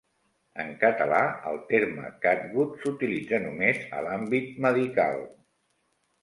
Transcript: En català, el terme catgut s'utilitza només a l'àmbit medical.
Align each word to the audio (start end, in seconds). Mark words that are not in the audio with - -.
En 0.61 0.69
català, 0.83 1.19
el 1.51 1.59
terme 1.71 2.09
catgut 2.23 2.71
s'utilitza 2.79 3.41
només 3.45 3.85
a 3.99 4.01
l'àmbit 4.07 4.59
medical. 4.69 5.23